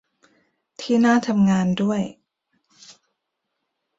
[0.81, 2.01] ที่น่าทำงานด้วย